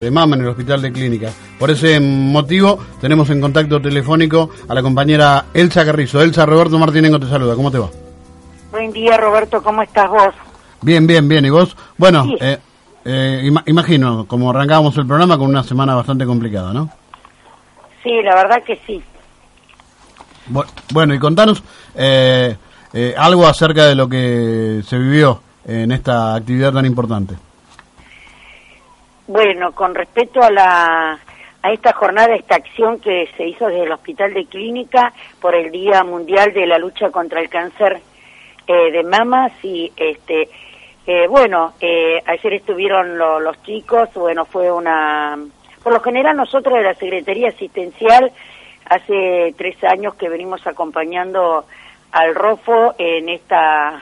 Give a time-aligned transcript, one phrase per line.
[0.00, 1.32] de mama en el hospital de clínica.
[1.58, 6.22] Por ese motivo tenemos en contacto telefónico a la compañera Elsa Carrizo.
[6.22, 7.56] Elsa, Roberto Martínengo te saluda.
[7.56, 7.88] ¿Cómo te va?
[8.70, 9.60] Buen día, Roberto.
[9.60, 10.32] ¿Cómo estás vos?
[10.82, 11.44] Bien, bien, bien.
[11.46, 11.76] ¿Y vos?
[11.96, 12.58] Bueno, eh,
[13.04, 16.88] eh, imagino, como arrancábamos el programa con una semana bastante complicada, ¿no?
[18.04, 19.02] Sí, la verdad que sí.
[20.92, 21.60] Bueno, y contanos
[21.96, 22.54] eh,
[23.16, 27.47] algo acerca de lo que se vivió en esta actividad tan importante.
[29.28, 31.18] Bueno, con respecto a la
[31.60, 35.70] a esta jornada, esta acción que se hizo desde el Hospital de Clínica por el
[35.70, 38.00] Día Mundial de la Lucha contra el Cáncer
[38.66, 40.48] eh, de Mamas y este
[41.06, 45.38] eh, bueno, eh, ayer estuvieron los chicos, bueno, fue una
[45.82, 48.32] por lo general nosotros de la Secretaría Asistencial
[48.88, 51.66] hace tres años que venimos acompañando
[52.12, 54.00] al ROFO en esta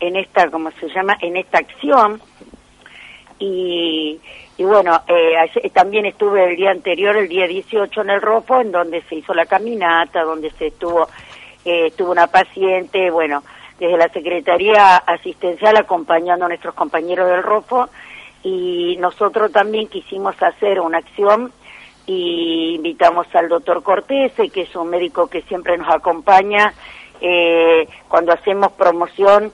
[0.00, 1.18] en esta, ¿cómo se llama?
[1.20, 2.22] En esta acción
[3.40, 4.20] y,
[4.58, 8.70] y bueno, eh, también estuve el día anterior, el día 18 en el ROFO, en
[8.70, 11.08] donde se hizo la caminata, donde se estuvo,
[11.64, 13.42] eh, estuvo una paciente, bueno,
[13.78, 17.88] desde la Secretaría Asistencial acompañando a nuestros compañeros del ROFO
[18.42, 21.50] y nosotros también quisimos hacer una acción
[22.06, 26.74] y invitamos al doctor Cortese, que es un médico que siempre nos acompaña
[27.20, 29.52] eh, cuando hacemos promoción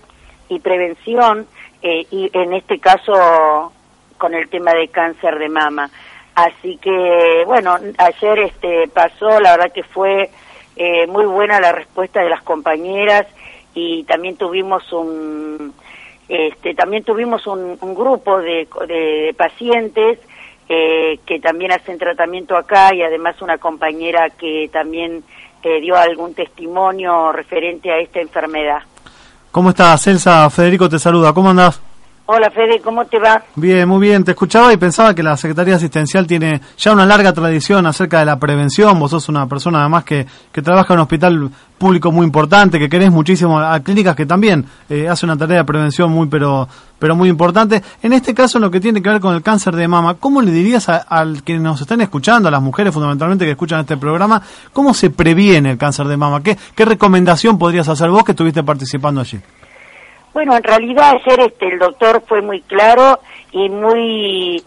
[0.48, 1.47] y prevención,
[1.83, 3.73] eh, y en este caso
[4.19, 5.91] con el tema de cáncer de mama.
[6.35, 10.31] Así que, bueno, ayer este pasó, la verdad que fue
[10.77, 13.27] eh, muy buena la respuesta de las compañeras
[13.75, 15.73] y también tuvimos un,
[16.29, 20.19] este, también tuvimos un, grupo de, de, pacientes
[20.69, 25.23] eh, que también hacen tratamiento acá y además una compañera que también
[25.63, 28.83] eh, dio algún testimonio referente a esta enfermedad.
[29.57, 30.51] ¿Cómo estás, Elsa?
[30.51, 31.33] Federico te saluda.
[31.33, 31.81] ¿Cómo andás?
[32.29, 33.41] Hola Fede, ¿cómo te va?
[33.55, 34.25] Bien, muy bien.
[34.25, 38.25] Te escuchaba y pensaba que la Secretaría Asistencial tiene ya una larga tradición acerca de
[38.25, 38.99] la prevención.
[38.99, 42.89] Vos sos una persona además que, que trabaja en un hospital público muy importante, que
[42.89, 46.67] querés muchísimo a clínicas que también eh, hace una tarea de prevención muy pero
[46.99, 47.81] pero muy importante.
[48.03, 50.43] En este caso, en lo que tiene que ver con el cáncer de mama, ¿cómo
[50.43, 54.43] le dirías al que nos están escuchando, a las mujeres fundamentalmente que escuchan este programa,
[54.73, 56.43] cómo se previene el cáncer de mama?
[56.43, 59.39] ¿Qué, qué recomendación podrías hacer vos que estuviste participando allí?
[60.37, 63.21] Bueno, en realidad ayer este, el doctor fue muy claro
[63.53, 64.63] y muy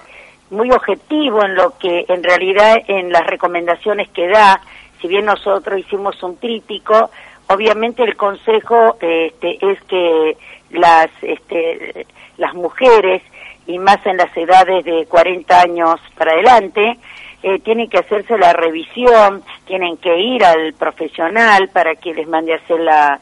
[0.49, 4.61] muy objetivo en lo que en realidad en las recomendaciones que da,
[4.99, 7.11] si bien nosotros hicimos un tríptico,
[7.49, 10.37] obviamente el consejo este, es que
[10.71, 12.07] las este,
[12.37, 13.21] las mujeres
[13.67, 16.97] y más en las edades de 40 años para adelante
[17.43, 22.53] eh, tienen que hacerse la revisión, tienen que ir al profesional para que les mande
[22.53, 23.19] a hacer la,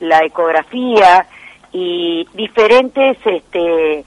[0.00, 1.26] la ecografía,
[1.72, 4.04] y diferentes este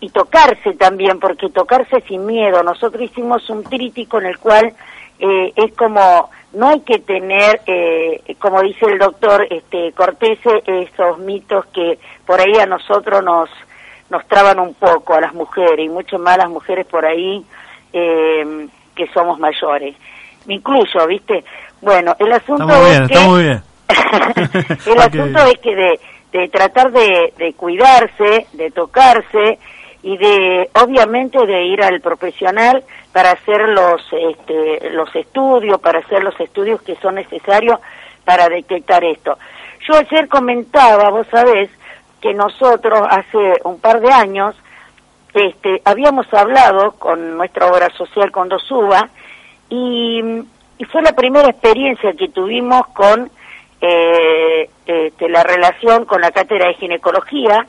[0.00, 2.62] y tocarse también porque tocarse sin miedo.
[2.62, 4.74] Nosotros hicimos un trítico en el cual
[5.18, 11.18] eh, es como no hay que tener eh, como dice el doctor este Cortese esos
[11.18, 13.50] mitos que por ahí a nosotros nos
[14.10, 17.44] nos traban un poco a las mujeres y mucho más a las mujeres por ahí
[17.92, 19.96] eh, que somos mayores.
[20.46, 21.44] Me incluyo viste
[21.80, 23.60] bueno el asunto es que
[24.92, 26.00] el asunto es que de
[26.36, 29.58] de tratar de, de cuidarse, de tocarse
[30.02, 36.22] y de obviamente de ir al profesional para hacer los este, los estudios, para hacer
[36.22, 37.80] los estudios que son necesarios
[38.24, 39.38] para detectar esto.
[39.88, 41.70] Yo ayer comentaba, vos sabés,
[42.20, 44.54] que nosotros hace un par de años
[45.32, 49.08] este, habíamos hablado con nuestra obra social con Dosuba
[49.68, 50.20] y,
[50.78, 53.30] y fue la primera experiencia que tuvimos con
[53.86, 57.66] eh, este, la relación con la cátedra de ginecología,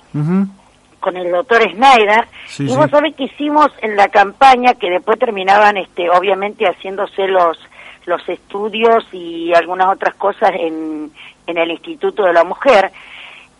[0.99, 2.25] con el doctor Schneider,
[2.59, 7.57] y vos sabés que hicimos en la campaña que después terminaban, este, obviamente, haciéndose los,
[8.05, 11.11] los estudios y algunas otras cosas en,
[11.45, 12.91] en el Instituto de la Mujer,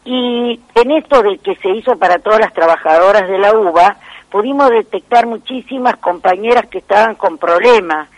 [0.06, 3.98] y en esto de que se hizo para todas las trabajadoras de la UBA,
[4.32, 8.10] pudimos detectar muchísimas compañeras que estaban con problemas.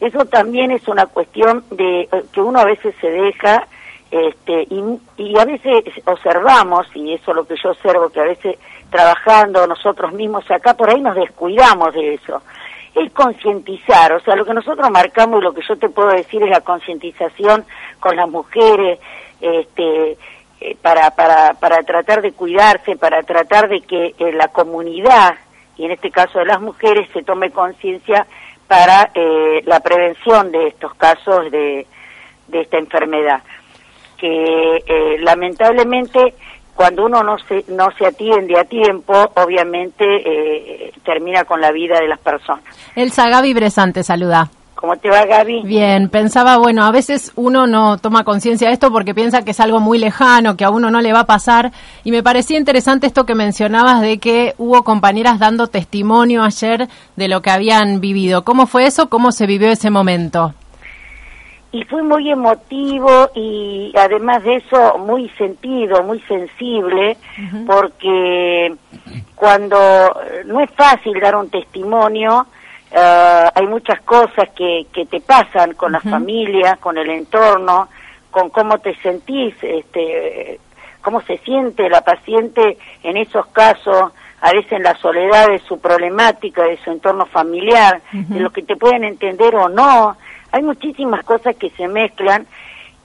[0.00, 3.66] Eso también es una cuestión de eh, que uno a veces se deja
[4.10, 4.66] este,
[5.18, 8.56] y, a veces observamos, y eso es lo que yo observo, que a veces
[8.90, 12.42] trabajando nosotros mismos acá, por ahí nos descuidamos de eso.
[12.94, 16.42] Es concientizar, o sea, lo que nosotros marcamos y lo que yo te puedo decir
[16.42, 17.66] es la concientización
[18.00, 18.98] con las mujeres,
[19.40, 20.16] este,
[20.60, 25.34] eh, para, para, para tratar de cuidarse, para tratar de que eh, la comunidad,
[25.76, 28.26] y en este caso de las mujeres, se tome conciencia
[28.66, 31.86] para eh, la prevención de estos casos de,
[32.48, 33.42] de esta enfermedad
[34.18, 36.34] que eh, lamentablemente
[36.74, 41.98] cuando uno no se, no se atiende a tiempo, obviamente eh, termina con la vida
[41.98, 42.62] de las personas.
[42.94, 44.48] Elsa Gaby Bresante, saluda.
[44.76, 45.62] ¿Cómo te va, Gaby?
[45.64, 49.58] Bien, pensaba, bueno, a veces uno no toma conciencia de esto porque piensa que es
[49.58, 51.72] algo muy lejano, que a uno no le va a pasar.
[52.04, 56.86] Y me parecía interesante esto que mencionabas de que hubo compañeras dando testimonio ayer
[57.16, 58.44] de lo que habían vivido.
[58.44, 59.08] ¿Cómo fue eso?
[59.08, 60.54] ¿Cómo se vivió ese momento?
[61.70, 67.16] Y fue muy emotivo y además de eso muy sentido, muy sensible,
[67.66, 68.74] porque
[69.34, 69.78] cuando
[70.46, 72.46] no es fácil dar un testimonio,
[72.90, 77.88] Uh, hay muchas cosas que, que te pasan con la familia, con el entorno,
[78.30, 80.58] con cómo te sentís, este,
[81.02, 85.78] cómo se siente la paciente en esos casos, a veces en la soledad de su
[85.80, 90.16] problemática, de su entorno familiar, de lo que te pueden entender o no.
[90.52, 92.46] Hay muchísimas cosas que se mezclan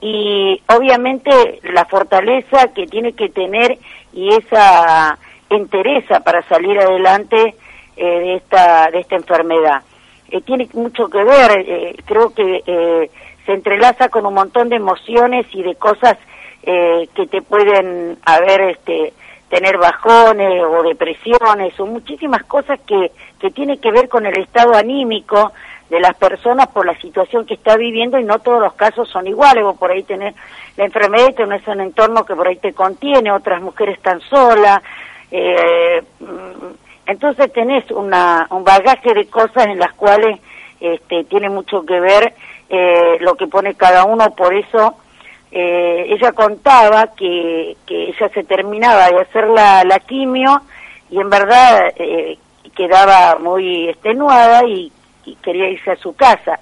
[0.00, 3.78] y obviamente la fortaleza que tiene que tener
[4.12, 5.18] y esa
[5.50, 7.54] entereza para salir adelante
[7.96, 9.82] eh, de esta de esta enfermedad.
[10.30, 13.08] Eh, tiene mucho que ver, eh, creo que
[13.46, 16.16] se entrelaza con un montón de emociones y de cosas
[16.62, 19.12] que te pueden haber este
[19.50, 24.74] tener bajones o depresiones o muchísimas cosas que que tiene que ver con el estado
[24.74, 25.52] anímico
[25.90, 29.26] de las personas por la situación que está viviendo y no todos los casos son
[29.26, 29.64] iguales.
[29.64, 30.34] Vos por ahí tenés
[30.76, 34.82] la enfermedad y tenés un entorno que por ahí te contiene, otras mujeres están solas.
[35.30, 36.02] Eh,
[37.06, 40.40] entonces tenés una, un bagaje de cosas en las cuales
[40.80, 42.34] este, tiene mucho que ver
[42.68, 44.96] eh, lo que pone cada uno, por eso
[45.50, 50.62] eh, ella contaba que, que ella se terminaba de hacer la, la quimio
[51.10, 52.38] y en verdad eh,
[52.74, 54.90] quedaba muy extenuada y
[55.42, 56.58] quería irse a su casa.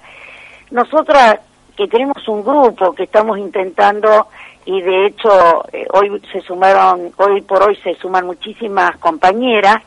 [0.71, 1.39] Nosotras
[1.75, 4.27] que tenemos un grupo que estamos intentando
[4.65, 9.77] y de hecho eh, hoy se sumaron, hoy por hoy se suman muchísimas compañeras,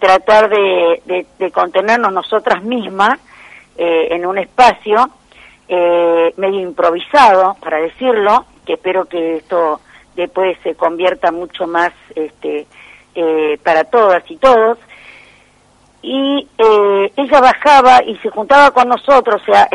[0.00, 3.18] tratar de, de, contenernos nosotras mismas
[3.76, 5.10] eh, en un espacio
[5.68, 9.80] eh, medio improvisado, para decirlo, que espero que esto
[10.14, 12.66] después se convierta mucho más este,
[13.14, 14.78] eh, para todas y todos.
[16.08, 16.46] Y
[17.16, 19.68] ella bajaba y se juntaba con nosotros, o sea,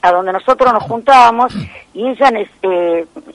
[0.00, 1.54] a donde nosotros nos juntábamos,
[1.92, 2.30] y ella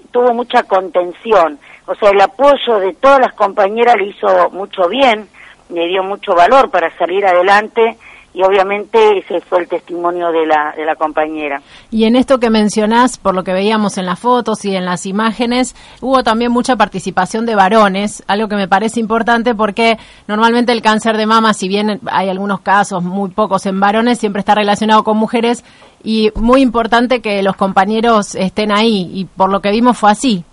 [0.09, 1.59] tuvo mucha contención.
[1.85, 5.29] O sea, el apoyo de todas las compañeras le hizo mucho bien
[5.71, 7.97] me dio mucho valor para salir adelante
[8.33, 11.61] y obviamente ese fue el testimonio de la, de la compañera.
[11.91, 15.05] Y en esto que mencionás, por lo que veíamos en las fotos y en las
[15.05, 19.97] imágenes, hubo también mucha participación de varones, algo que me parece importante porque
[20.27, 24.39] normalmente el cáncer de mama, si bien hay algunos casos, muy pocos en varones, siempre
[24.39, 25.65] está relacionado con mujeres
[26.03, 30.43] y muy importante que los compañeros estén ahí y por lo que vimos fue así.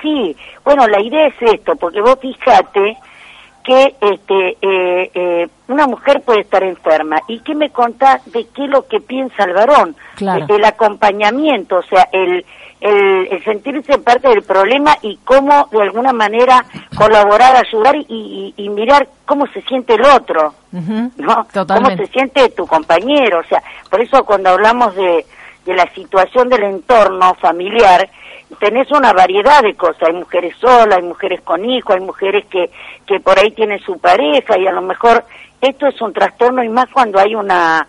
[0.00, 2.96] Sí, bueno, la idea es esto, porque vos fíjate
[3.68, 7.20] que este, eh, eh, una mujer puede estar enferma.
[7.28, 9.94] ¿Y qué me contás de qué es lo que piensa el varón?
[10.48, 12.46] El acompañamiento, o sea, el,
[12.80, 16.64] el, sentirse parte del problema y cómo de alguna manera
[16.96, 21.46] colaborar, ayudar y, y, mirar cómo se siente el otro, ¿no?
[21.52, 23.40] Cómo se siente tu compañero.
[23.40, 25.26] O sea, por eso cuando hablamos de,
[25.66, 28.08] de la situación del entorno familiar,
[28.58, 32.70] tenés una variedad de cosas, hay mujeres solas, hay mujeres con hijos, hay mujeres que,
[33.06, 35.24] que por ahí tienen su pareja y a lo mejor
[35.60, 37.86] esto es un trastorno y más cuando hay una,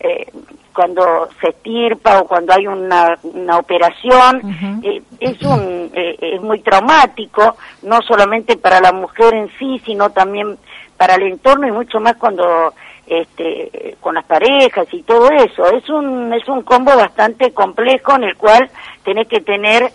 [0.00, 0.26] eh,
[0.74, 6.60] cuando se estirpa o cuando hay una, una operación, eh, es, un, eh, es muy
[6.60, 10.58] traumático, no solamente para la mujer en sí, sino también
[10.96, 12.74] para el entorno y mucho más cuando
[13.06, 15.66] este, con las parejas y todo eso.
[15.70, 18.70] Es un, es un combo bastante complejo en el cual
[19.04, 19.90] tenés que tener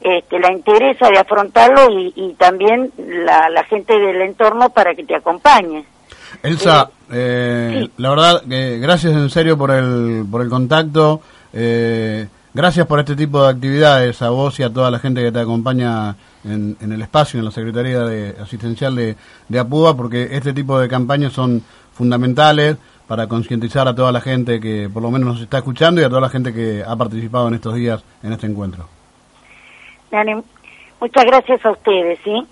[0.00, 5.14] este, la interesa de afrontarlo y, también la, la, gente del entorno para que te
[5.14, 5.84] acompañe.
[6.42, 11.20] Elsa, eh, eh la verdad, eh, gracias en serio por el, por el contacto.
[11.52, 15.32] Eh, gracias por este tipo de actividades a vos y a toda la gente que
[15.32, 19.16] te acompaña en, en el espacio, en la Secretaría de Asistencial de,
[19.48, 22.76] de APUBA, porque este tipo de campañas son fundamentales
[23.06, 26.08] para concientizar a toda la gente que por lo menos nos está escuchando y a
[26.08, 28.88] toda la gente que ha participado en estos días en este encuentro.
[31.00, 32.46] muchas gracias a ustedes, ¿sí?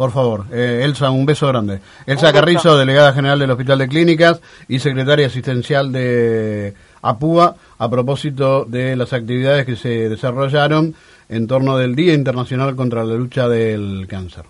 [0.00, 1.80] Por favor, eh, Elsa, un beso grande.
[2.06, 8.64] Elsa Carrizo, delegada general del Hospital de Clínicas y secretaria asistencial de APUA, a propósito
[8.64, 10.94] de las actividades que se desarrollaron
[11.28, 14.44] en torno del Día Internacional contra la Lucha del Cáncer.